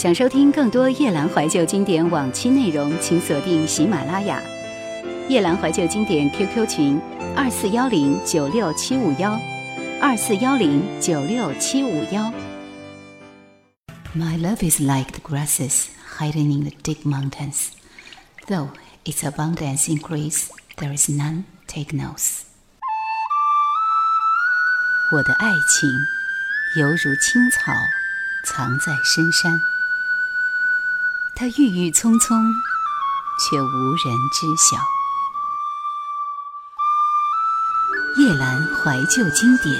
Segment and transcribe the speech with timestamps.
[0.00, 4.40] 想收听更多夜兰怀旧经典往期内容，请锁定喜马拉雅。
[5.28, 6.98] 夜兰怀旧经典 QQ 群：
[7.36, 9.38] 二四幺零九六七五幺，
[10.00, 12.32] 二四幺零九六七五幺。
[14.16, 15.88] My love is like the grasses
[16.18, 17.66] hiding in the deep mountains,
[18.46, 18.70] though
[19.04, 20.46] its abundance increase,
[20.78, 22.44] there is none take notice.
[25.12, 25.90] 我的爱情
[26.78, 27.70] 犹如青草，
[28.46, 29.69] 藏在深山。
[31.34, 32.36] 它郁郁葱葱，
[33.38, 33.66] 却无
[34.04, 34.76] 人知晓。
[38.18, 39.74] 夜阑怀旧经典，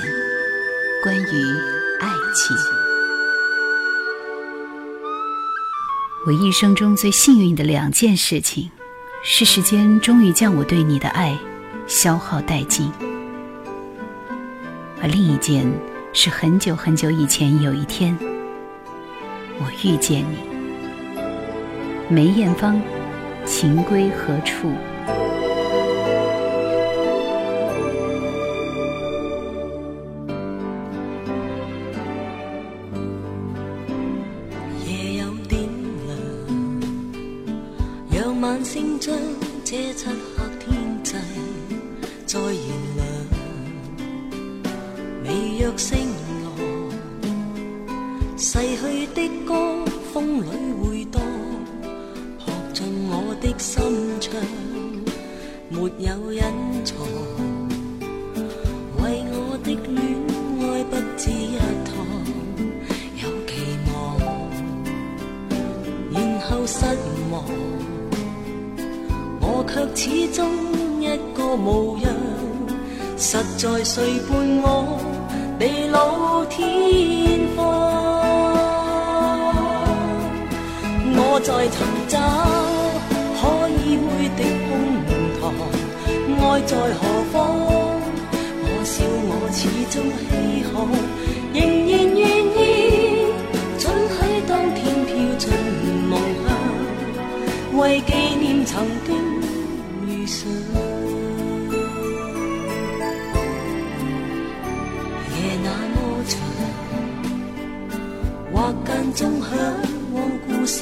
[1.03, 1.59] 关于
[2.01, 2.57] 爱情。
[6.27, 8.71] 我一生中最幸运的两件事情，
[9.23, 11.39] 是时间终于将我对你的爱
[11.87, 12.91] 消耗殆尽；
[15.03, 15.71] 而另一件，
[16.15, 18.17] 是很久很久以前有一天，
[19.59, 20.50] 我遇见你。
[22.13, 22.83] 梅艳芳，
[23.47, 24.69] 情归何处？
[34.85, 35.63] 夜有点
[36.09, 36.19] 凉，
[38.11, 39.17] 让晚星将
[39.65, 41.15] 这漆黑天际
[42.27, 42.51] 再燃
[42.97, 43.07] 亮。
[45.23, 45.29] 微
[45.65, 46.09] 弱星
[46.43, 46.91] 罗，
[48.37, 50.47] 逝去的歌，风里
[56.01, 56.41] 有隐
[56.83, 56.97] 藏，
[59.03, 60.01] 为我的恋
[60.59, 61.93] 爱不止一趟，
[63.17, 63.53] 有期
[63.93, 63.93] 望，
[66.11, 66.87] 然后失
[67.31, 67.45] 望，
[69.43, 70.41] 我却始终
[71.03, 71.05] 一
[71.37, 72.11] 个模样，
[73.19, 74.31] 实在谁伴
[74.63, 74.99] 我
[75.59, 77.59] 地老天荒？
[81.13, 81.79] 我在寻
[82.09, 82.19] 找
[83.37, 84.41] 可以会的。
[86.51, 87.01] 爱在何
[87.33, 87.37] 方？
[88.63, 89.59] 我笑我始
[89.95, 90.27] 终稀
[90.67, 90.75] 罕，
[91.55, 92.23] 仍然愿
[92.59, 92.59] 意
[93.79, 94.19] 准许
[94.49, 95.47] 当天飘进
[96.09, 96.13] 梦
[96.43, 96.49] 乡，
[97.79, 98.75] 为纪念曾
[99.07, 99.09] 经
[100.09, 100.39] 遇上。
[105.37, 105.97] 夜那么
[106.27, 106.33] 长，
[108.53, 109.49] 或间中向
[110.15, 110.19] 往
[110.49, 110.77] 孤身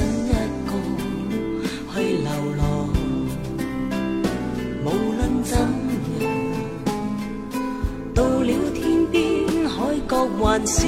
[10.58, 10.82] 还是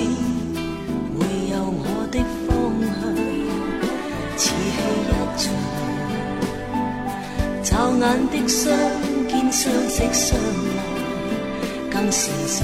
[1.15, 2.51] 会有我的方
[2.83, 2.91] 向。
[4.37, 4.51] 似戏
[5.07, 5.09] 一
[5.39, 5.43] 场，
[7.63, 7.71] 骤
[8.01, 8.59] 眼的相
[9.29, 10.37] 见、相识、相
[10.75, 10.79] 爱，
[11.89, 12.59] 更是常。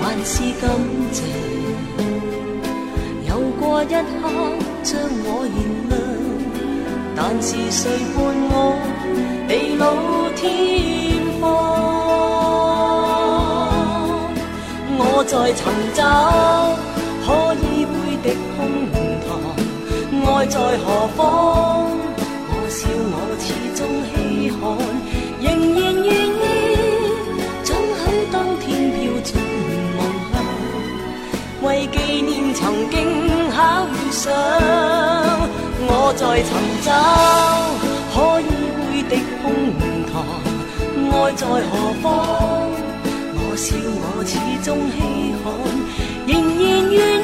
[0.00, 0.62] 还是感
[1.12, 1.16] 谢，
[3.28, 3.92] 有过一刻
[4.82, 4.90] 将
[5.22, 5.56] 我燃
[5.90, 5.92] 亮，
[7.14, 7.80] 但是谁
[8.16, 8.18] 伴
[8.50, 8.52] 我？
[9.46, 9.82] 地老
[10.34, 10.40] 天
[15.22, 15.62] 我在寻
[15.94, 16.02] 找
[17.24, 17.94] 可以会
[18.24, 18.58] 的胸
[19.22, 19.30] 膛，
[20.26, 21.20] 爱在何方？
[22.48, 23.46] 我笑我始
[23.78, 24.60] 终稀罕，
[25.40, 25.46] 仍
[25.78, 26.42] 然愿意
[27.62, 27.70] 准
[28.02, 28.02] 许
[28.32, 29.30] 当天飘进
[29.96, 30.02] 梦
[30.32, 30.34] 乡，
[31.62, 32.92] 为纪念曾经
[33.52, 34.26] 巧遇上。
[35.86, 36.50] 我在寻
[36.82, 36.90] 找
[38.12, 38.50] 可以。
[39.08, 39.42] 的胸
[40.10, 40.12] 膛，
[41.12, 41.70] 爱在何
[42.02, 42.61] 方？
[43.72, 45.00] 我笑我始终稀
[45.42, 45.48] 罕，
[46.26, 47.21] 仍然愿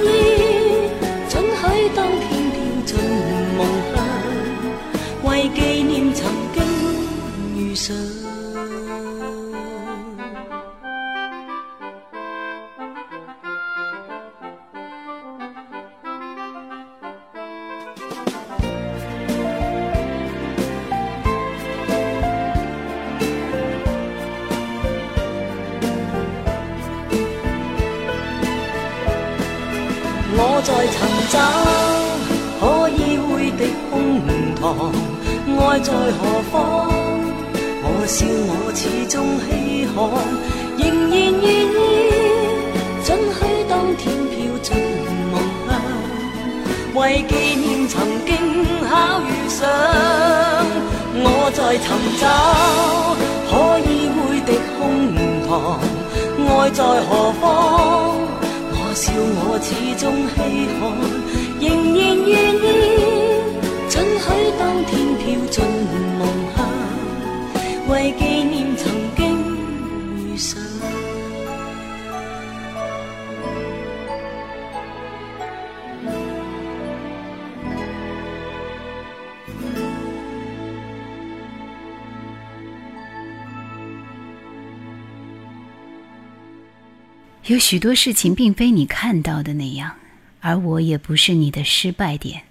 [35.68, 36.88] 爱在何方？
[37.82, 40.00] 我笑我始终稀罕，
[40.78, 41.76] 仍然愿意
[43.04, 43.06] 准
[43.36, 43.38] 许
[43.68, 44.00] 当天
[44.30, 44.66] 飘进
[45.30, 45.34] 梦
[45.68, 45.70] 乡，
[46.94, 48.32] 为纪念曾经
[48.88, 49.68] 巧遇上。
[51.20, 51.86] 我在寻
[52.16, 52.24] 找
[53.50, 53.52] 可
[53.84, 54.80] 以会的胸
[55.44, 55.52] 膛，
[56.48, 57.10] 爱在何
[57.42, 57.44] 方？
[58.72, 59.68] 我笑我始
[60.00, 60.34] 终稀
[60.80, 60.80] 罕。
[65.50, 66.68] 天飘进梦乡，
[67.88, 69.38] 为纪念曾经。
[87.46, 89.90] 有许多事情并非你看到的那样，
[90.40, 92.42] 而我也不是你的失败点。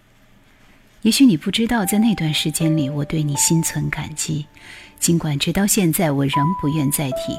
[1.03, 4.45] 也许你不知道，在那段时间里，我对你心存感激，
[4.99, 7.37] 尽管直到现在我仍不愿再提，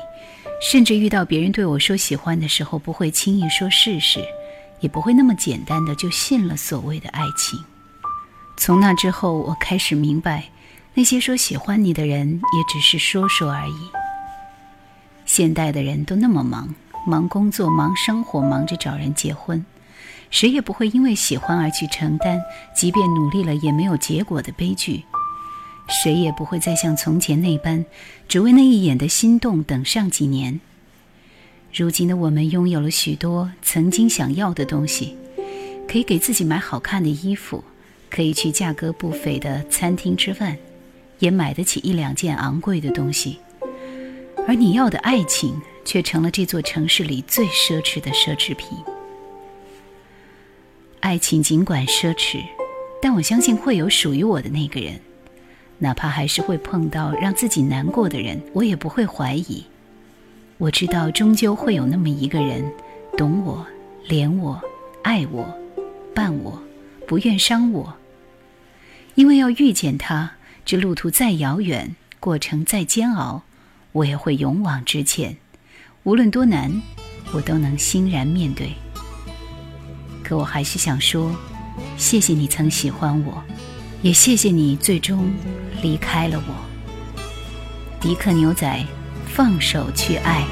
[0.63, 4.25] 甚至遇到别人对我说喜欢的时候，不会轻易说试试，
[4.81, 7.63] 也不会那么简单的就信了所谓的爱情。
[8.57, 10.45] 从那之后，我开始明白，
[10.95, 13.91] 那些说喜欢你的人，也只是说说而已。
[15.27, 16.75] 现代的人都那么忙。
[17.07, 19.65] 忙工作，忙生活，忙着找人结婚，
[20.31, 22.41] 谁也不会因为喜欢而去承担，
[22.75, 25.05] 即便努力了也没有结果的悲剧。
[25.89, 27.85] 谁也不会再像从前那般，
[28.29, 30.61] 只为那一眼的心动等上几年。
[31.73, 35.17] 如今的我们拥有了许多曾经想要的东西，
[35.87, 37.65] 可以给自己买好看的衣服，
[38.11, 40.57] 可以去价格不菲的餐厅吃饭，
[41.19, 43.39] 也买得起一两件昂贵的东西。
[44.47, 45.61] 而你要的爱情。
[45.89, 48.77] 却成了这座城市里最奢侈的奢侈品。
[51.01, 52.43] 爱情尽管奢侈，
[53.01, 55.01] 但我相信会有属于我的那个人，
[55.79, 59.65] 哪怕还是会碰到让自己难过的人，我也不会怀疑。
[60.59, 62.73] 我知道，终究会有那么一个人，
[63.17, 63.65] 懂我、
[64.09, 64.61] 怜我、
[65.03, 65.47] 爱我、
[66.13, 66.61] 伴我，
[67.07, 67.95] 不愿伤我。
[69.15, 70.33] 因为要遇见他，
[70.65, 73.43] 这路途再遥远，过程再煎熬，
[73.93, 75.37] 我也会勇往直前。
[76.03, 76.83] 无论多难，
[77.33, 78.73] 我都能欣然面对。
[80.29, 81.35] 可我还是想说，
[81.97, 83.43] 谢谢你曾喜欢我，
[84.03, 85.33] 也谢谢你最终
[85.81, 86.55] 离开了我。
[87.99, 88.85] 迪克牛仔，
[89.27, 90.45] 放手去爱。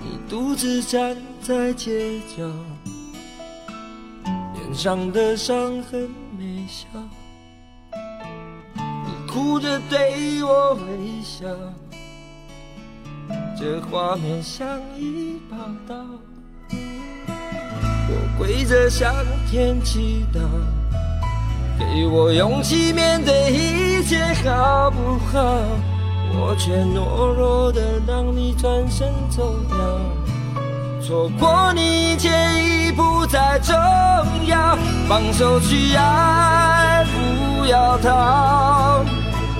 [0.00, 2.48] 你独自站在街角，
[4.54, 6.08] 脸上的伤痕
[6.38, 6.86] 没消。
[9.26, 11.48] 哭着对我微笑，
[13.62, 14.66] 这画面像
[14.98, 15.56] 一把
[15.86, 15.94] 刀。
[16.74, 19.14] 我跪着向
[19.48, 20.40] 天祈祷，
[21.78, 25.62] 给我勇气面对一切，好不好？
[26.34, 29.76] 我却懦弱的让你转身走掉，
[31.00, 32.30] 错过你一切
[32.64, 33.76] 已不再重
[34.48, 34.76] 要，
[35.08, 39.04] 放手去爱，不要逃。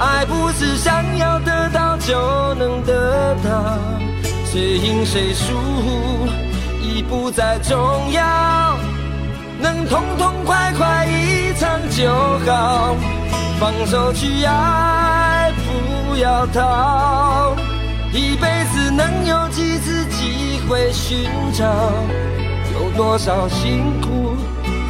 [0.01, 3.79] 爱不是想要得到就能得到，
[4.45, 5.55] 谁赢谁输
[6.83, 7.79] 已不再重
[8.11, 8.77] 要，
[9.61, 12.13] 能痛痛快快一场就
[12.45, 12.97] 好。
[13.61, 17.55] 放手去爱，不要逃，
[18.13, 21.65] 一辈子能有几次机会寻找？
[22.75, 24.35] 有多少辛苦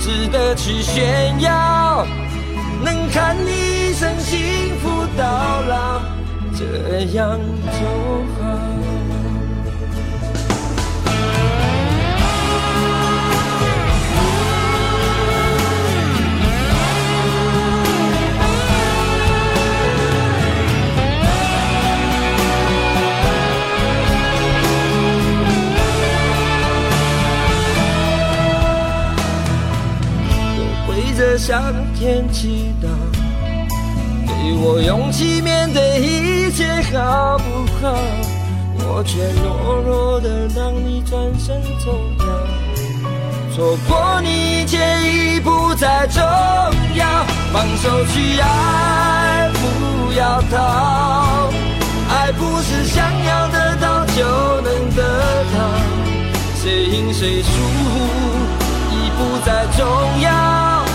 [0.00, 2.06] 值得去炫耀？
[2.84, 3.82] 能看你一。
[4.02, 4.40] 生幸
[4.80, 6.02] 福到老，
[6.56, 7.86] 这样就
[8.34, 8.42] 好。
[30.58, 32.61] 我跪着向天祈
[39.12, 42.26] 却懦弱的让你转身走掉，
[43.54, 46.22] 错过你一切已不再重
[46.94, 47.06] 要。
[47.52, 51.52] 放手去爱，不要逃。
[52.08, 54.24] 爱不是想要得到就
[54.62, 55.60] 能得到，
[56.56, 57.50] 谁赢谁输
[58.92, 59.86] 已不再重
[60.22, 60.86] 要，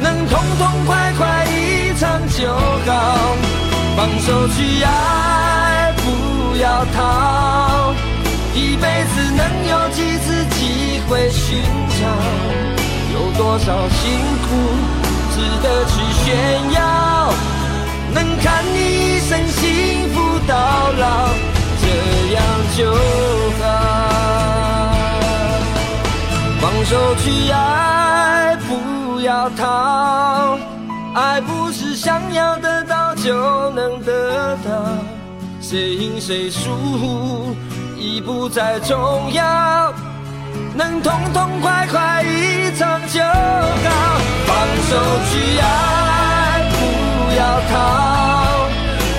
[0.00, 2.26] 能痛痛快快一场。
[2.30, 3.36] 就好，
[3.96, 5.93] 放手去爱，
[6.54, 7.92] 不要逃。
[8.54, 12.06] 一辈子能有几次机会寻找？
[13.12, 14.46] 有多少辛苦
[15.32, 17.34] 值得去炫耀？
[18.14, 20.54] 能看你一生幸福到
[20.92, 21.34] 老，
[21.82, 21.84] 这
[22.34, 22.38] 样
[22.76, 22.78] 就
[23.58, 23.62] 好。
[26.60, 29.50] 放手去爱，不要。
[29.50, 30.56] 逃。
[31.16, 34.70] 爱不是想要得到就能得到，
[35.66, 37.56] 谁赢谁输
[37.98, 39.94] 已不再重要，
[40.74, 44.20] 能痛痛快快一场就好。
[44.46, 44.54] 放
[44.90, 44.92] 手
[45.30, 46.76] 去爱，不
[47.38, 48.68] 要逃，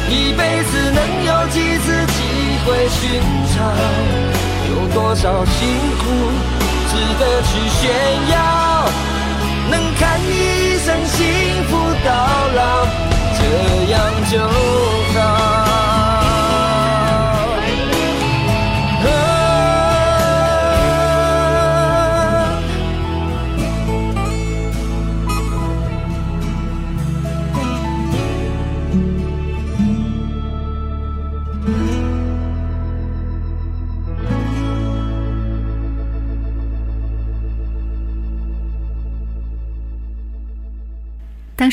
[0.08, 2.22] 一辈子能有几次机
[2.64, 3.20] 会寻
[3.56, 3.58] 找？
[4.70, 6.04] 有多少辛苦
[6.92, 7.50] 值得去
[7.82, 7.90] 炫
[8.30, 8.36] 耀？
[9.72, 11.76] 能看你一生幸福
[12.06, 12.14] 到
[12.56, 12.86] 老，
[13.34, 13.40] 这
[13.92, 13.96] 样
[14.30, 14.38] 就
[15.20, 15.65] 好。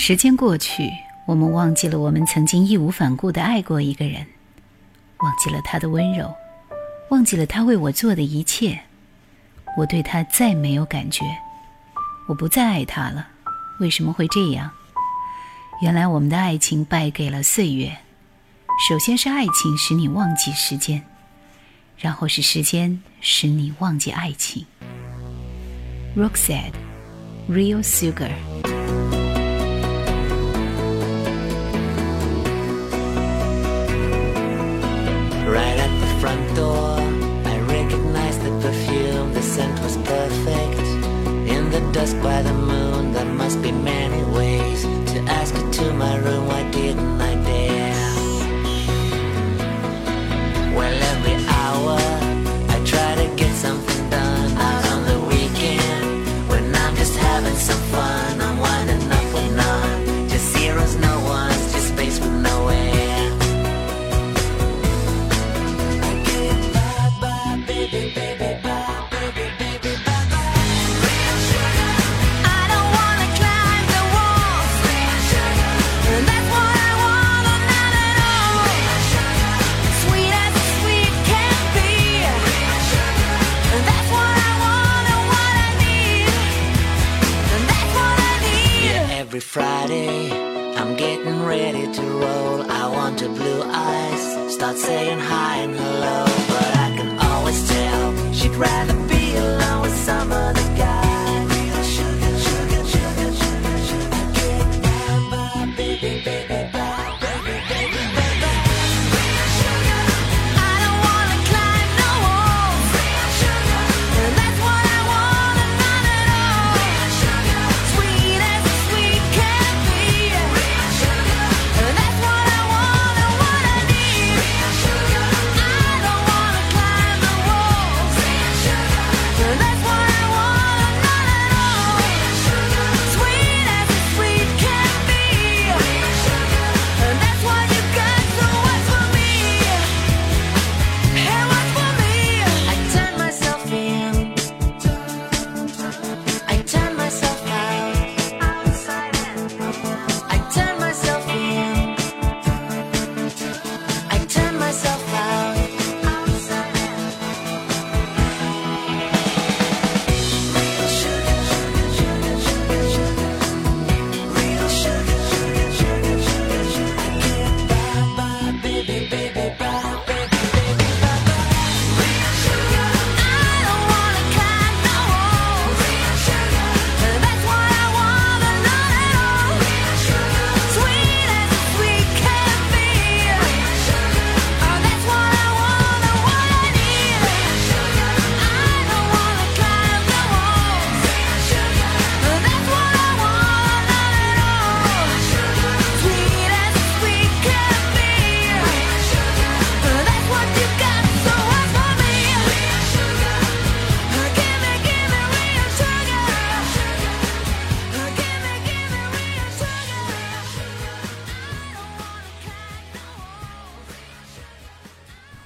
[0.05, 0.91] 时间过去，
[1.27, 4.27] 我们忘记了我们曾经义无反顾地爱过一个人，
[5.19, 6.35] 忘记了他的温柔，
[7.11, 8.81] 忘记了他为我做的一切。
[9.77, 11.25] 我对他再没有感觉，
[12.27, 13.29] 我不再爱他了。
[13.79, 14.73] 为什么会这样？
[15.83, 17.97] 原来我们的爱情败给了岁月。
[18.89, 21.01] 首先是爱情使你忘记时间，
[21.97, 24.67] 然后是时间使你忘记爱情。
[26.17, 26.73] Rock said,
[27.49, 28.33] "Real sugar."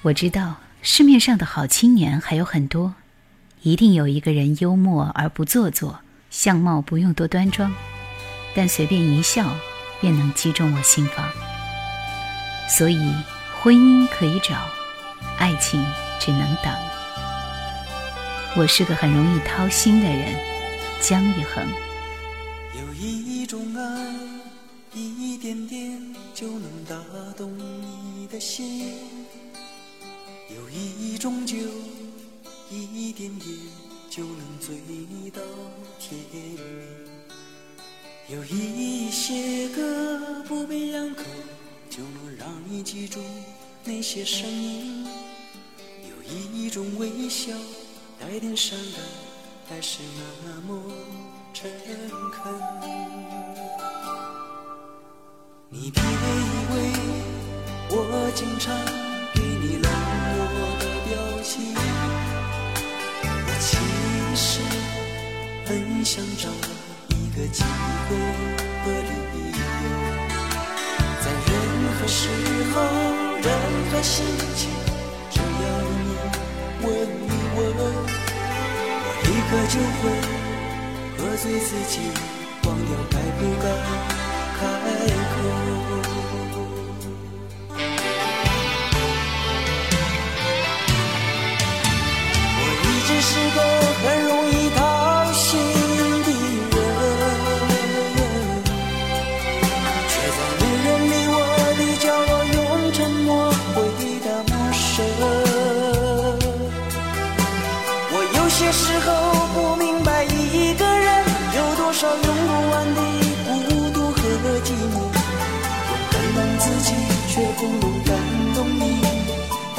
[0.07, 2.95] 我知道市面上的好青年还有很多
[3.63, 5.99] 一定有一个人幽默而不做作
[6.29, 7.73] 相貌不用多端庄
[8.55, 9.53] 但随便一笑
[9.99, 11.29] 便能击中我心房。
[12.69, 13.13] 所以
[13.59, 14.55] 婚姻可以找
[15.37, 15.83] 爱情
[16.19, 16.73] 只能等
[18.55, 20.33] 我是个很容易掏心的人
[21.01, 21.67] 姜育恒。
[22.79, 24.13] 有一种爱
[24.93, 26.01] 一点点
[26.33, 26.95] 就能打
[27.35, 29.16] 动你的心。
[30.77, 31.55] 一种酒，
[32.69, 33.57] 一点点
[34.09, 34.77] 就能醉
[35.31, 35.41] 到
[35.99, 36.57] 天明；
[38.29, 41.23] 有一些歌，不必两口
[41.89, 43.19] 就能让你记住
[43.83, 45.05] 那些声音；
[46.03, 47.51] 有一种微笑，
[48.19, 49.01] 带点伤感，
[49.69, 49.99] 还是
[50.45, 50.91] 那么
[51.53, 51.69] 诚
[52.31, 52.53] 恳。
[55.69, 56.05] 你别以
[56.73, 56.75] 为
[57.89, 59.06] 我经常
[61.47, 61.73] 表情，
[63.47, 63.71] 我其
[64.35, 64.59] 实
[65.65, 66.49] 很想找
[67.07, 68.15] 一个机会
[68.83, 69.11] 和理
[69.55, 69.57] 由，
[71.23, 71.49] 在任
[71.95, 72.19] 何时
[72.73, 72.75] 候、
[73.41, 73.47] 任
[73.89, 74.15] 何心
[74.57, 74.69] 情，
[75.29, 75.43] 只要
[76.03, 76.05] 你
[76.83, 76.85] 问
[77.23, 80.03] 一问，我立刻就会
[81.17, 81.95] 喝醉自己，
[82.63, 83.65] 忘掉该不该。
[84.59, 84.61] 开
[85.33, 85.86] 口。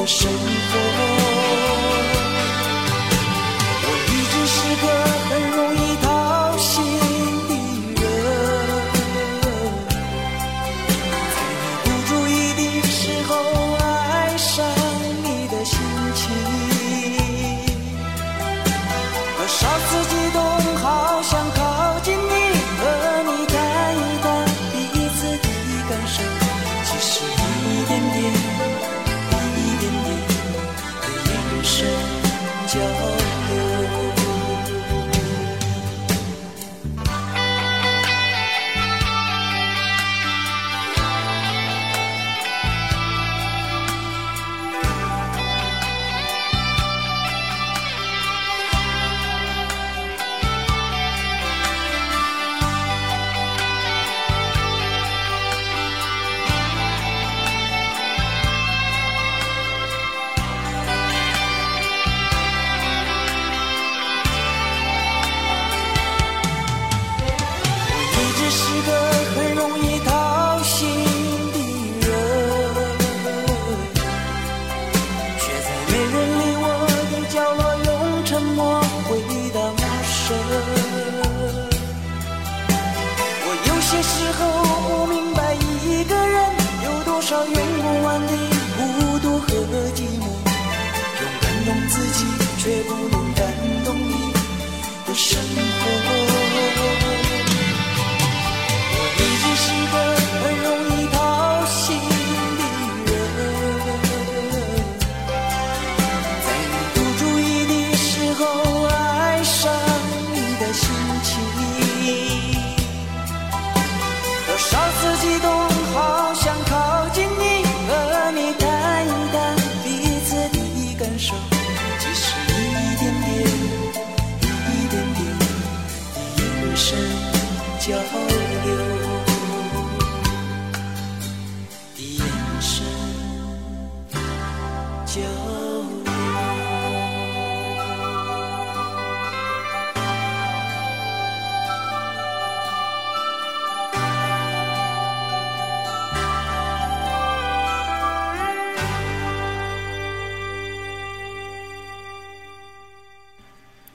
[0.08, 0.87] 生活。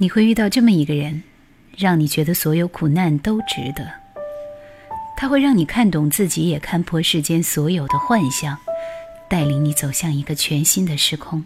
[0.03, 1.23] 你会遇到这么一个人，
[1.77, 3.89] 让你觉得所有苦难都值得。
[5.15, 8.57] 他会让你看懂自己，也看破世间所有的幻象，
[9.29, 11.45] 带领你走向一个全新的时空。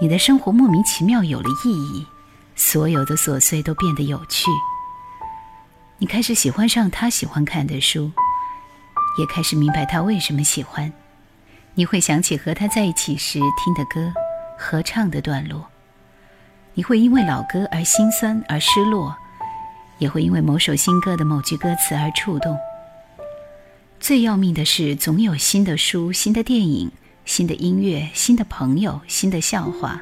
[0.00, 2.04] 你的生活莫名其妙有了意义，
[2.56, 4.50] 所有的琐碎都变得有趣。
[5.98, 8.10] 你开始喜欢上他喜欢看的书，
[9.20, 10.92] 也开始明白他为什么喜欢。
[11.76, 14.12] 你会想起和他在一起时听的歌，
[14.58, 15.68] 合唱的段落。
[16.74, 19.14] 你会因为老歌而心酸而失落，
[19.98, 22.56] 也会因为某首新歌的某句歌词而触动。
[24.00, 26.90] 最要命的是，总有新的书、新的电影、
[27.24, 30.00] 新的音乐、新的朋友、新的笑话。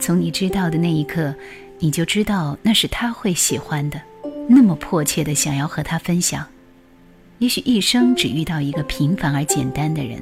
[0.00, 1.34] 从你知道的那一刻，
[1.78, 4.00] 你就知道那是他会喜欢的，
[4.48, 6.44] 那么迫切的想要和他分享。
[7.38, 10.20] 也许一生只遇到一个平凡而简单的人，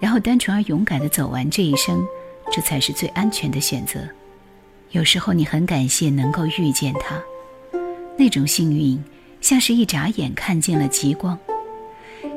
[0.00, 2.02] 然后单纯而勇敢地走完这一生，
[2.52, 4.00] 这才是最安全的选择。
[4.90, 7.20] 有时候你很感谢能够遇见他，
[8.16, 9.02] 那种幸运
[9.40, 11.38] 像是一眨眼看见了极光，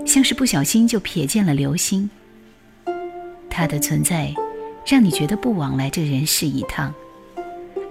[0.05, 2.09] 像是不小心就瞥见了流星。
[3.49, 4.33] 他的存在，
[4.85, 6.93] 让你觉得不枉来这人世一趟。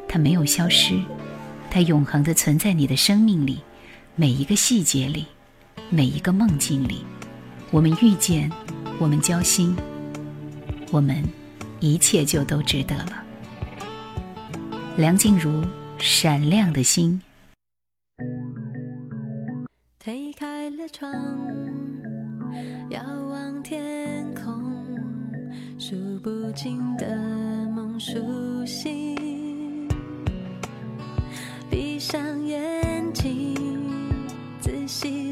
[0.09, 0.95] 他没有消失，
[1.71, 3.61] 他永恒的存在你的生命里，
[4.15, 5.27] 每一个细节里。
[5.89, 7.05] 每一个梦境里，
[7.71, 8.51] 我们遇见，
[8.99, 9.77] 我们交心，
[10.91, 11.23] 我们
[11.79, 13.23] 一切就都值得了。
[14.99, 15.63] 梁静茹，
[15.99, 17.21] 闪亮的心。
[19.99, 21.13] 推开了窗，
[22.89, 24.73] 遥望天空，
[25.79, 27.15] 数不尽的
[27.75, 29.87] 梦苏醒。
[31.71, 33.55] 闭上眼睛，
[34.63, 35.26] 仔细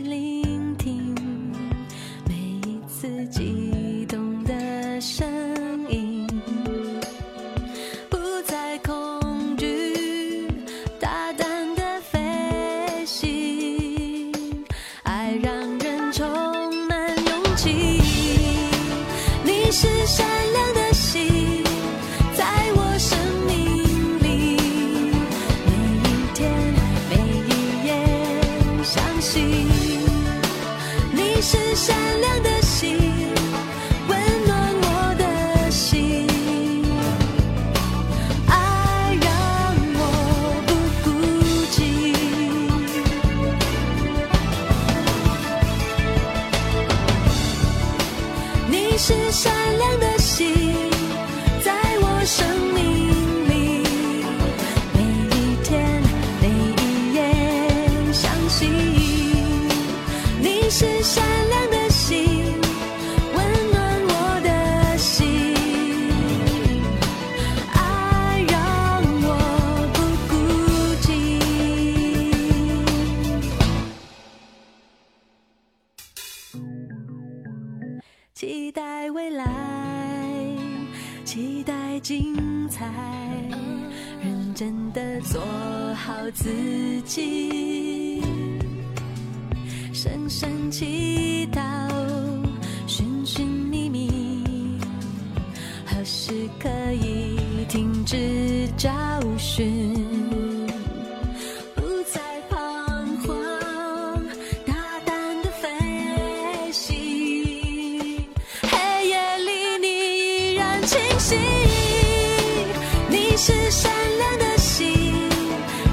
[113.46, 115.28] 是善良的心，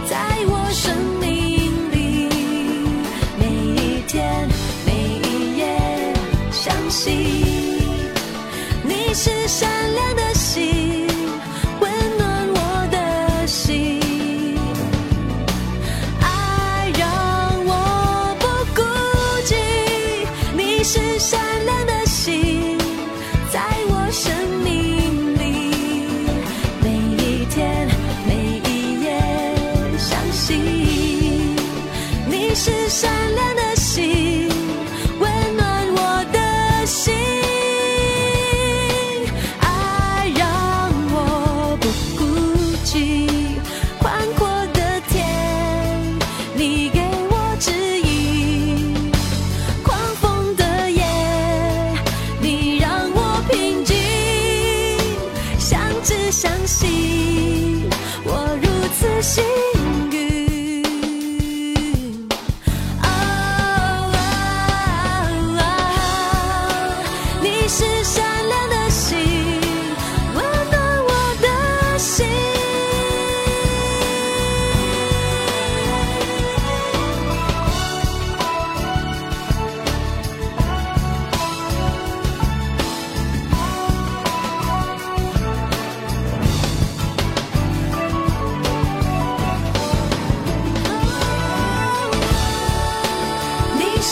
[0.10, 0.16] 在
[0.48, 2.30] 我生命里，
[3.38, 4.48] 每一天
[4.86, 4.94] 每
[5.28, 5.68] 一夜，
[6.50, 7.14] 相信
[8.86, 10.81] 你是善良的心，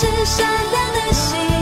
[0.01, 1.58] 是闪亮的星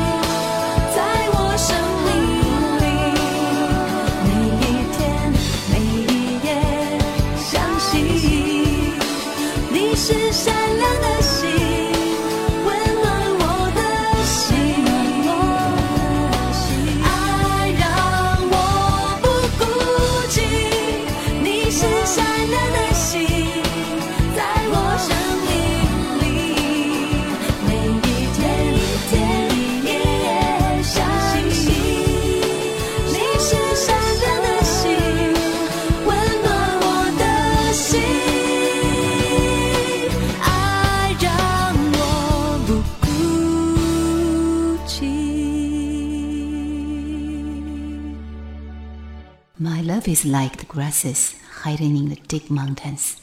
[49.96, 53.16] love is like the grasses hiding in the deep mountains.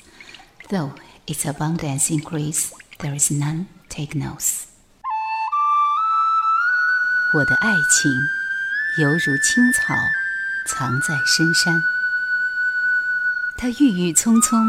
[0.69, 0.93] Though
[1.27, 4.63] its abundance increase, there is none take notice.
[7.33, 8.11] 我的爱情
[8.97, 9.93] 犹如青草，
[10.65, 11.79] 藏在深山。
[13.57, 14.59] 它郁郁葱葱，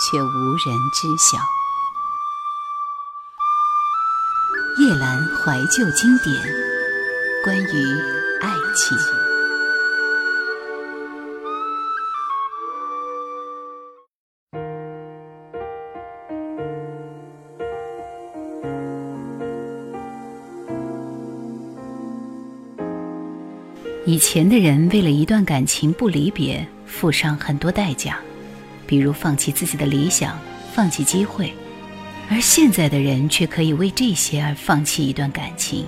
[0.00, 1.38] 却无人知晓。
[4.80, 6.34] 夜阑怀旧经典，
[7.44, 8.00] 关于
[8.40, 9.21] 爱情。
[24.13, 28.19] 以前的人为了一段感情不离别，付上很多代价，
[28.85, 30.37] 比如放弃自己的理想，
[30.71, 31.47] 放弃机会；
[32.29, 35.87] 而现在的人却可以为这些而放弃一段感情，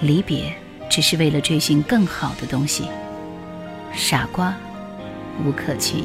[0.00, 0.50] 离别
[0.88, 2.84] 只是为了追寻更好的东西。
[3.92, 4.56] 傻瓜，
[5.44, 6.04] 吴克群。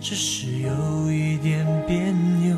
[0.00, 1.96] 只是有一点别
[2.40, 2.56] 扭。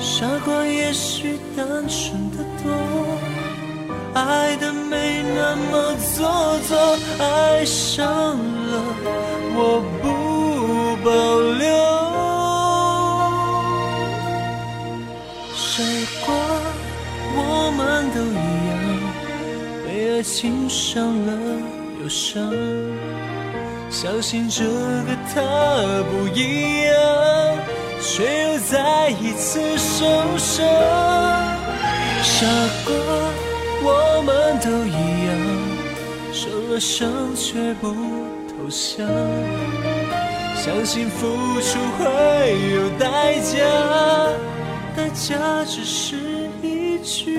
[0.00, 2.70] 傻瓜也许单纯的多，
[4.14, 8.82] 爱的没那么做作，爱上了
[9.54, 10.04] 我不
[11.04, 11.10] 保
[11.58, 11.62] 留。
[15.56, 15.82] 傻
[16.24, 16.34] 瓜，
[17.34, 17.38] 我
[17.76, 17.80] 们
[18.14, 18.34] 都一
[18.68, 18.72] 样，
[19.84, 21.28] 被爱情伤了
[22.02, 22.52] 又伤。
[23.92, 25.40] 相信这个他
[26.10, 26.94] 不一样，
[28.00, 30.06] 却又再一次受
[30.38, 30.66] 伤。
[32.22, 32.46] 傻
[32.86, 32.94] 瓜，
[33.84, 35.30] 我们都一样，
[36.32, 37.94] 受了伤却不
[38.48, 39.06] 投降。
[40.56, 43.58] 相信付出会有代价，
[44.96, 46.16] 代价只是
[46.62, 47.38] 一句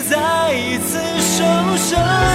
[0.00, 2.31] 再一次受伤。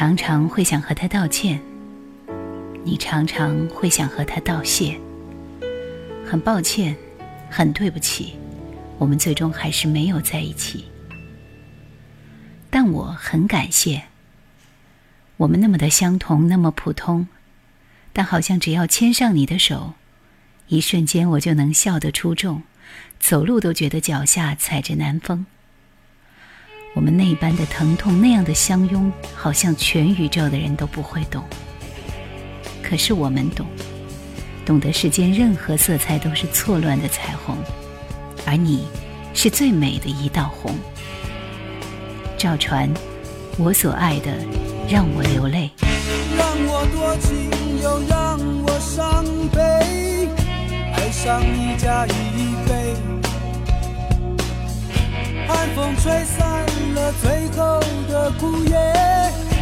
[0.00, 1.60] 常常会想和他道歉，
[2.84, 4.98] 你常常会想和他道谢。
[6.26, 6.96] 很抱歉，
[7.50, 8.34] 很对不起，
[8.96, 10.86] 我们最终还是没有在一起。
[12.70, 14.04] 但我很感谢，
[15.36, 17.28] 我们那么的相同，那么普通，
[18.14, 19.92] 但好像只要牵上你的手，
[20.68, 22.62] 一瞬间我就能笑得出众，
[23.18, 25.44] 走路都觉得脚下踩着南风。
[26.92, 31.44] 我们那般的疼痛，那样的相拥，好像全宇宙的人都不会懂。
[32.82, 33.64] 可是我们懂，
[34.66, 37.56] 懂得世间任何色彩都是错乱的彩虹，
[38.44, 38.86] 而你，
[39.34, 40.74] 是最美的一道红。
[42.36, 42.92] 赵传，
[43.56, 44.32] 我所爱的，
[44.88, 45.70] 让我流泪。
[46.36, 47.48] 让我多情，
[47.80, 50.28] 又让我伤悲，
[50.94, 52.10] 爱上你加一
[52.66, 52.79] 倍，
[55.52, 58.76] 寒风吹散了最后的枯叶，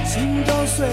[0.04, 0.86] 心都碎，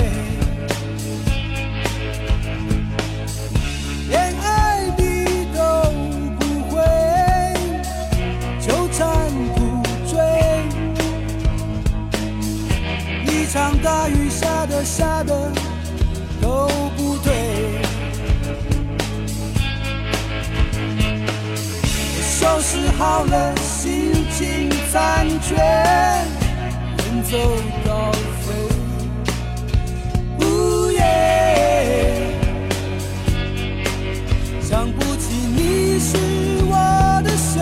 [4.10, 5.60] 连爱你都
[6.40, 6.82] 不会
[8.66, 9.04] 纠缠
[9.54, 10.18] 不追，
[13.26, 15.52] 一场大雨下的下的
[16.42, 17.34] 都不对。
[22.40, 27.38] 收拾好了，心情残缺，远走
[27.86, 28.46] 高飞。
[30.40, 31.02] 呜耶，
[34.62, 36.18] 想不起你是
[36.64, 36.74] 我
[37.26, 37.60] 的谁，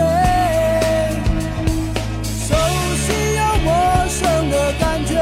[2.22, 2.54] 熟
[3.02, 3.68] 悉又陌
[4.08, 5.12] 生的感觉，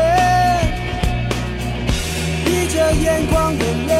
[2.44, 3.90] 闭着眼眶的泪。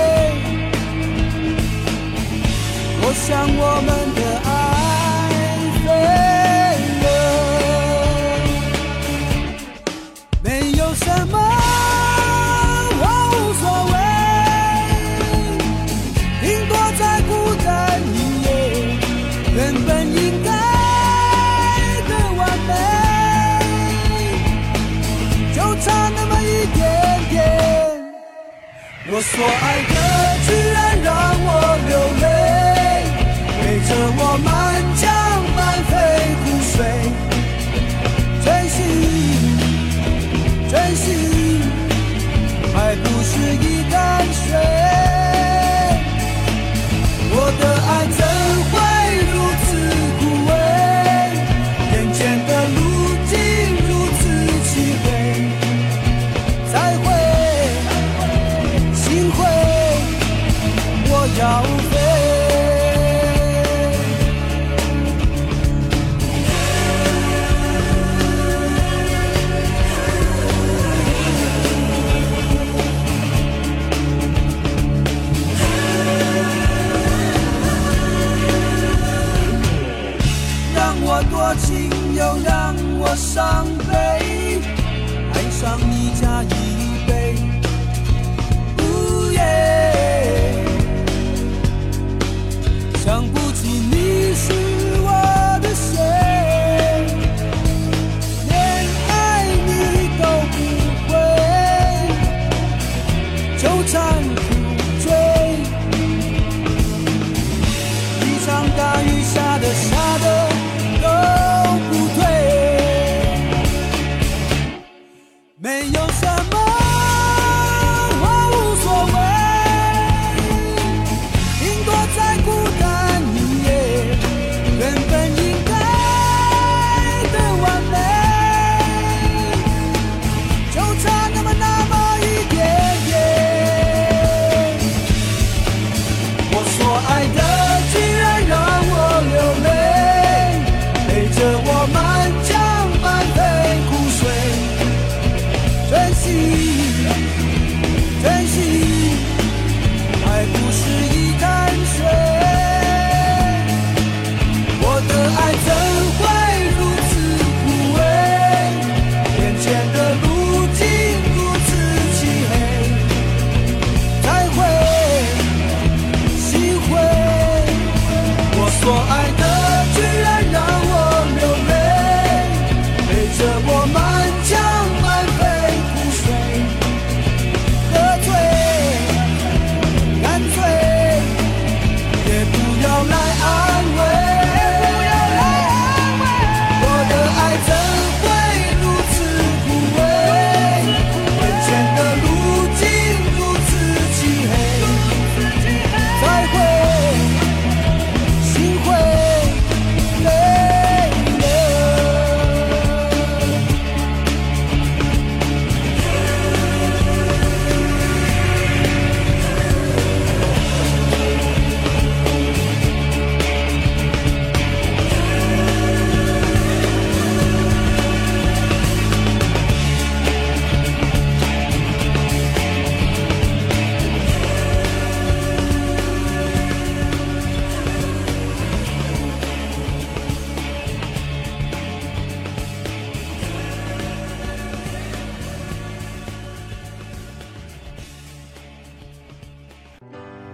[3.05, 3.91] 我想我们
[29.35, 29.95] 所爱的
[30.47, 31.11] 居然让
[31.45, 31.49] 我
[31.89, 32.25] 流泪，
[33.63, 34.49] 陪着我满
[35.01, 35.03] 江
[35.57, 35.93] 满飞
[36.43, 36.77] 湖水，
[38.45, 38.79] 真心
[40.71, 41.09] 真心，
[42.75, 43.97] 还不是一滩
[44.35, 44.82] 水。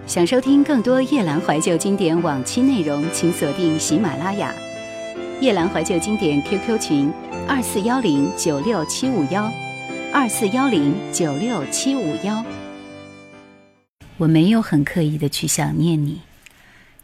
[0.09, 4.51] 想收听更多夜兰怀旧经典往期内容，请锁定喜马拉雅
[5.39, 7.13] 夜兰怀旧经典 QQ 群
[7.47, 9.53] 二四幺零九六七五幺
[10.11, 12.43] 二四幺零九六七五幺。
[14.17, 16.21] 我没有很刻意的去想念你，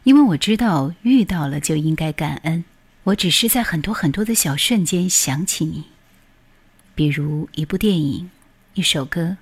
[0.02, 2.64] 因为我知道遇到了就应该感恩。
[3.04, 5.84] 我只是在很多很多的小瞬间想起你，
[6.96, 8.28] 比如一部电影、
[8.74, 9.36] 一首歌、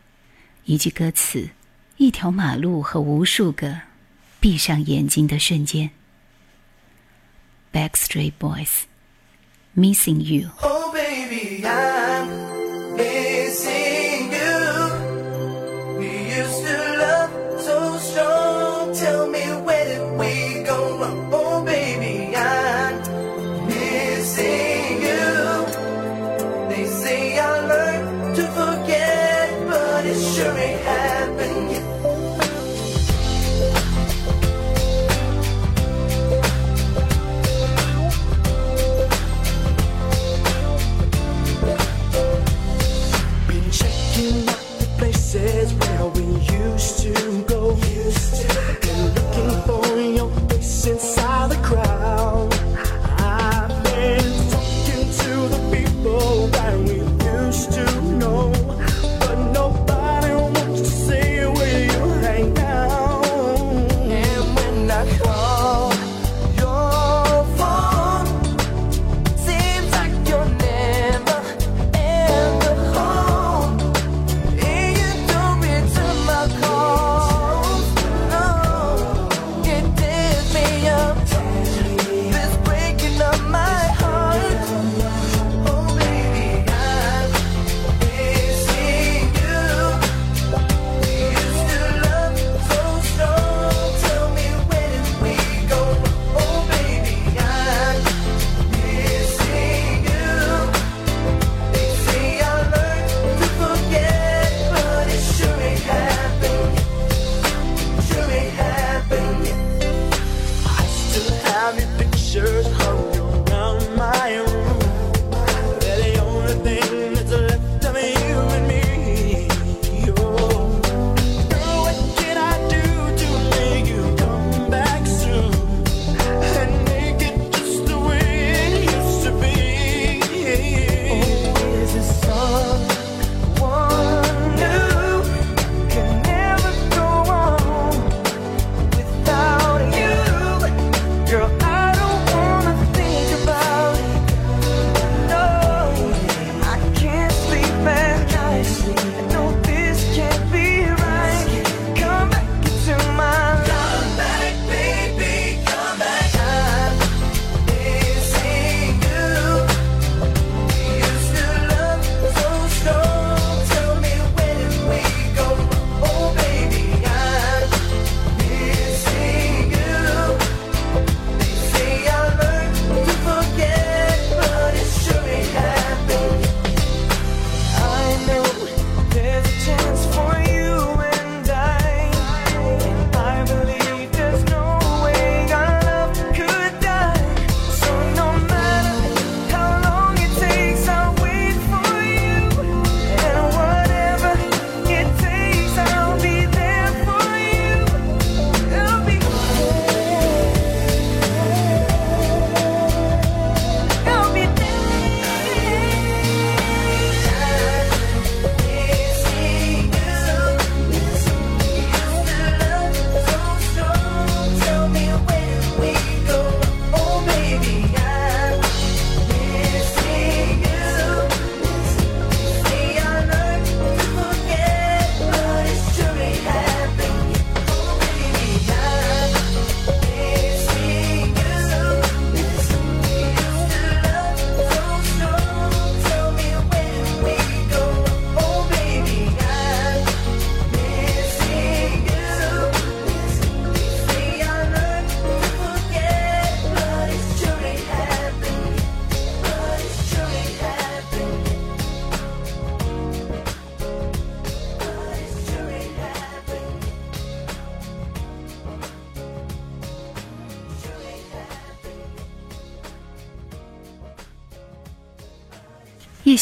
[0.67, 1.49] 一句歌词。
[1.97, 3.81] 一条马路和无数个
[4.41, 5.91] 闭上眼睛的瞬间
[7.73, 8.83] backstreet boys
[9.77, 12.54] missing you oh baby i'm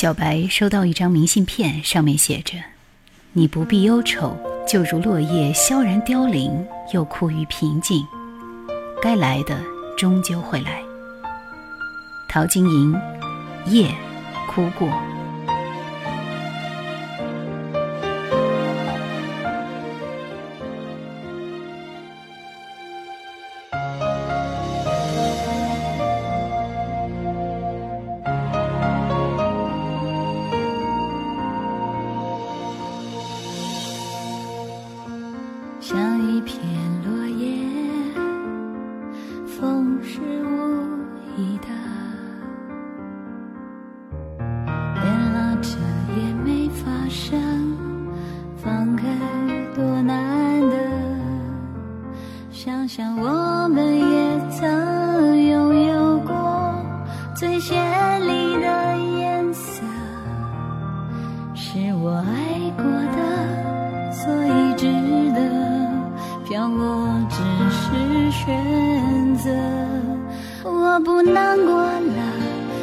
[0.02, 2.58] 小白收到一张明信片，上面写着
[3.34, 4.36] ：“你不必忧愁，
[4.66, 8.04] 就如落叶萧然凋零，又枯于平静。
[9.00, 9.56] 该来的
[9.96, 10.82] 终究会来。”
[12.28, 13.00] 陶晶莹，
[13.66, 13.94] 夜，
[14.52, 14.92] 哭过。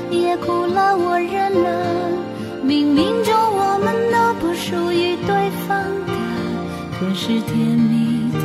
[0.10, 1.70] 也哭了，我忍了。
[2.66, 6.14] 冥冥中我们都不属于对方的，
[7.00, 8.40] 可是甜蜜的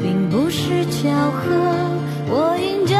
[0.00, 1.40] 并不是巧合。
[2.28, 2.91] 我应。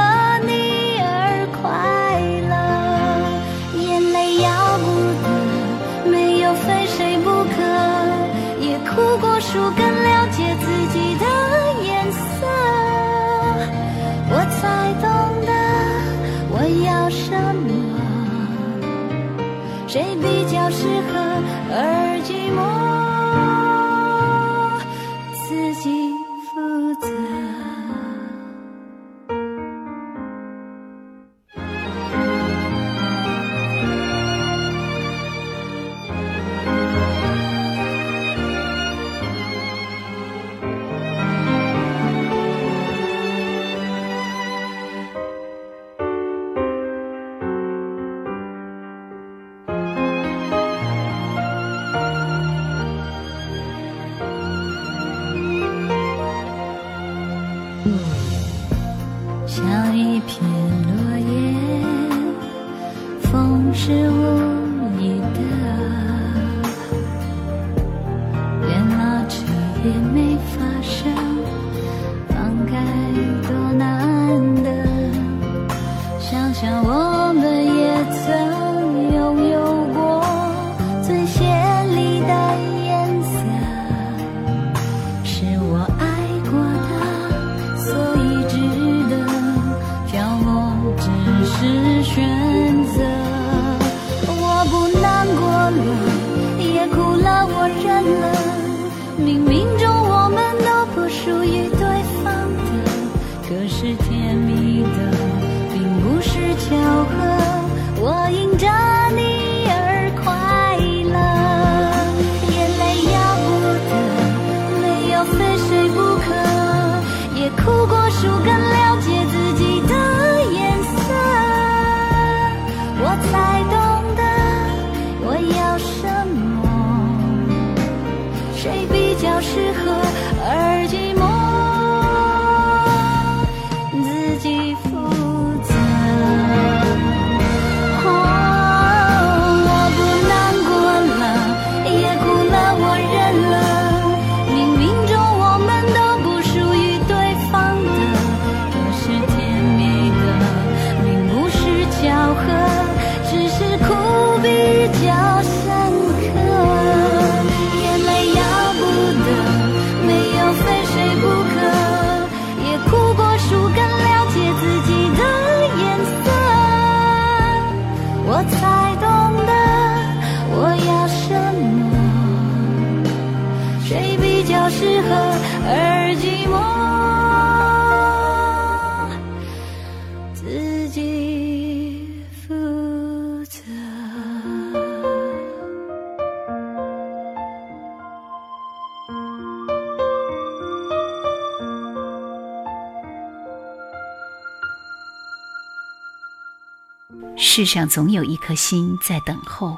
[197.45, 199.77] 世上总有一颗心在等候，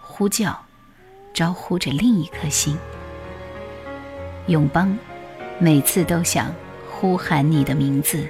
[0.00, 0.60] 呼叫，
[1.32, 2.76] 招呼着另一颗心。
[4.48, 4.98] 永邦，
[5.60, 6.52] 每次都想
[6.90, 8.28] 呼喊你的名字。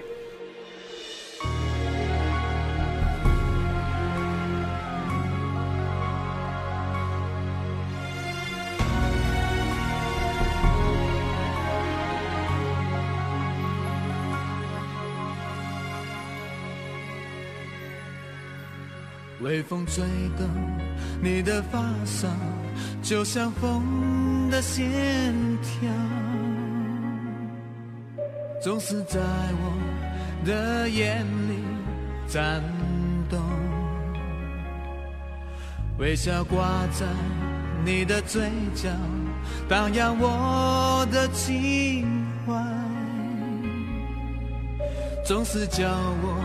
[19.55, 20.03] 微风吹
[20.37, 20.49] 动
[21.23, 22.27] 你的发梢，
[23.01, 25.33] 就像风的线
[25.63, 25.89] 条，
[28.61, 31.63] 总是在我的眼里
[32.27, 32.61] 颤
[33.31, 33.41] 动。
[35.99, 37.07] 微笑挂在
[37.85, 38.89] 你的嘴角，
[39.69, 42.09] 荡漾我的情
[42.45, 42.61] 怀，
[45.25, 45.89] 总是叫
[46.25, 46.45] 我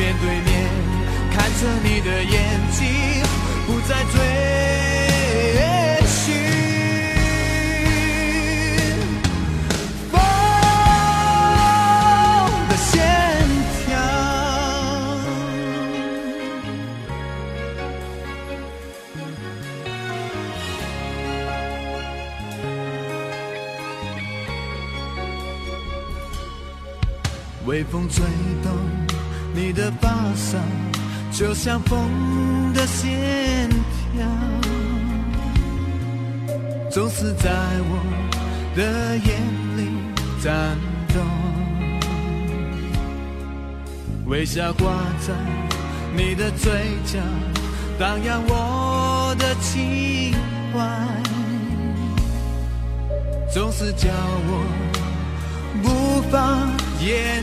[0.00, 0.48] 面对面
[1.30, 2.32] 看着你的眼
[2.72, 2.80] 睛，
[3.66, 4.16] 不再追
[6.06, 6.32] 寻。
[10.10, 10.18] 风
[12.66, 12.88] 的线
[13.84, 13.88] 条。
[27.66, 28.24] 微风吹
[29.54, 30.58] 你的发梢，
[31.32, 33.68] 就像风的线
[34.12, 34.24] 条，
[36.90, 37.50] 总是在
[37.88, 37.98] 我
[38.76, 39.28] 的眼
[39.76, 39.88] 里
[40.42, 40.76] 颤
[41.08, 41.22] 动。
[44.26, 44.92] 微笑挂
[45.26, 45.34] 在
[46.16, 46.70] 你的嘴
[47.04, 47.18] 角，
[47.98, 50.32] 荡漾我的情
[50.72, 50.78] 怀，
[53.52, 54.08] 总是叫
[54.46, 54.64] 我
[55.82, 56.68] 无法
[57.04, 57.42] 言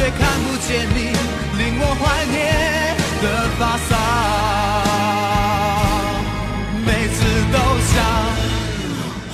[0.00, 1.12] 却看不见你，
[1.58, 2.40] 令我怀念
[3.20, 3.24] 的
[3.58, 3.92] 发梢。
[6.86, 7.18] 每次
[7.52, 7.56] 都
[7.92, 7.94] 想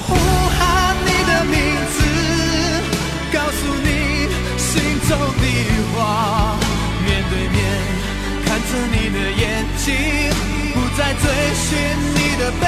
[0.03, 0.07] 呼
[0.59, 0.59] 喊
[1.07, 1.55] 你的名
[1.95, 1.97] 字，
[3.33, 4.27] 告诉你
[4.59, 4.67] 心
[5.09, 5.45] 中的
[5.95, 6.59] 话，
[7.07, 7.57] 面对面
[8.45, 9.45] 看着你的眼
[9.77, 9.87] 睛，
[10.75, 11.23] 不再追
[11.55, 11.79] 寻
[12.13, 12.67] 你的背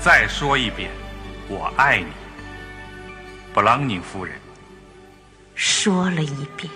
[0.00, 0.90] 再说一遍，
[1.48, 2.06] 我爱你，
[3.52, 4.36] 布朗宁夫人。
[5.56, 6.70] 说了一遍，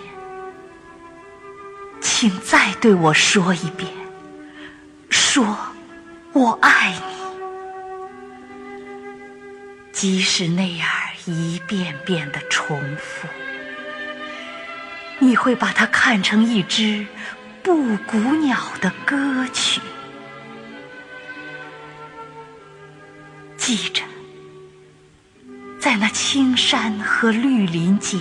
[2.00, 3.88] 请再对我说一遍，
[5.08, 5.56] 说
[6.32, 7.12] 我爱你。
[9.92, 10.88] 即使那样
[11.24, 13.28] 一遍遍的重复，
[15.20, 17.06] 你会把它看成一支
[17.62, 19.80] 布谷鸟的歌曲。
[23.64, 24.02] 记着，
[25.78, 28.18] 在那青山和绿林间，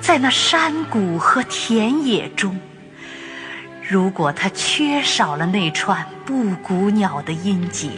[0.00, 2.58] 在那山谷和田野中，
[3.88, 7.90] 如果它缺少了那串布谷鸟的音节，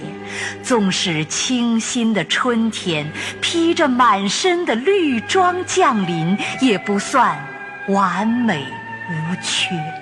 [0.62, 7.34] 纵使清新的春天披着满身的绿装降临，也不算
[7.88, 8.66] 完美
[9.08, 10.01] 无缺。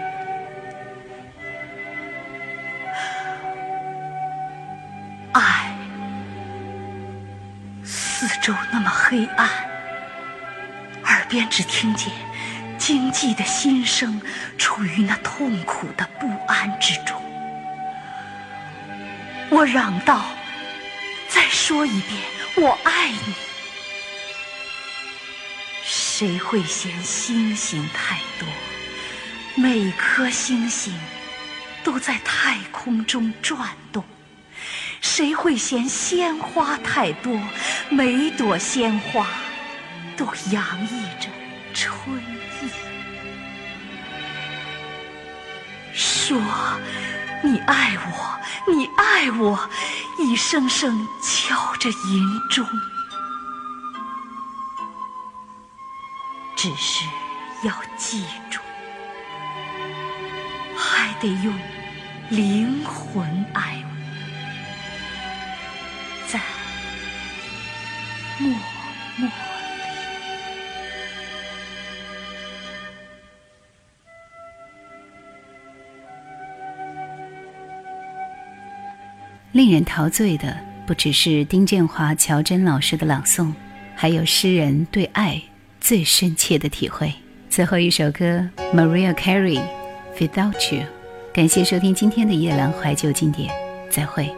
[9.11, 9.51] 黑暗，
[11.03, 12.13] 耳边只听见
[12.79, 14.23] 清寂的心声
[14.57, 17.21] 处于那痛苦的不安之中。
[19.49, 20.27] 我嚷道
[21.29, 22.23] ：“再说一遍，
[22.55, 23.35] 我爱你。”
[25.83, 28.47] 谁会嫌星星太多？
[29.57, 30.97] 每颗星星
[31.83, 34.05] 都在太空中转动。
[35.01, 37.41] 谁会嫌鲜花太多？
[37.91, 39.27] 每朵鲜花
[40.17, 41.29] 都洋溢着
[41.75, 42.17] 春
[42.63, 42.71] 意。
[45.93, 46.41] 说
[47.43, 48.41] 你爱我，
[48.73, 49.69] 你爱我，
[50.19, 52.67] 一声声敲着银钟。
[56.57, 57.05] 只是
[57.65, 58.61] 要记住，
[60.77, 61.59] 还得用
[62.29, 63.90] 灵魂爱我，
[68.41, 68.51] 默
[69.17, 69.33] 默里。
[79.53, 83.53] 令人陶醉的不只是丁建华、乔真老师的朗诵，
[83.95, 85.43] 还有诗人对爱
[85.81, 87.13] 最深切的体会。
[87.49, 89.61] 最后一首歌，Maria Carey，
[90.17, 90.83] 《Without You》。
[91.35, 93.53] 感谢收听今天的夜阑怀旧经典，
[93.91, 94.35] 再会。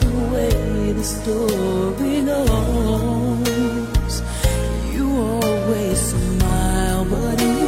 [0.00, 4.14] The way the story goes.
[4.92, 7.61] You always smile, but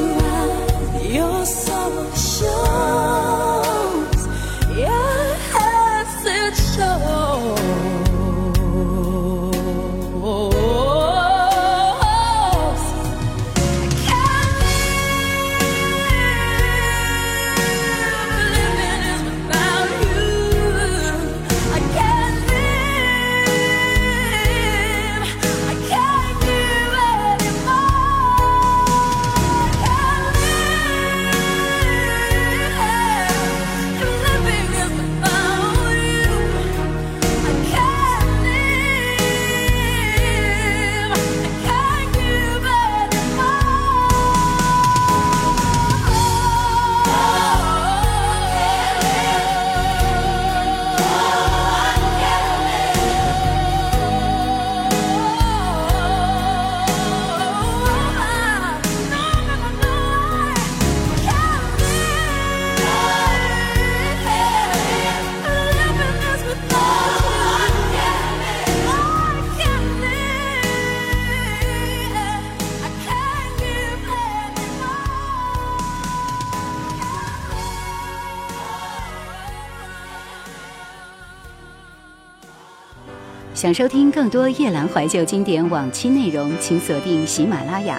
[83.65, 87.99] 想收听更多夜兰怀旧经典往期内容，请锁定喜马拉雅。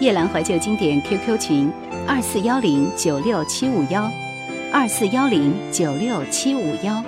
[0.00, 1.72] 夜兰怀旧经典 QQ 群：
[2.06, 4.12] 二四幺零九六七五幺，
[4.70, 7.02] 二四幺零九六七五幺。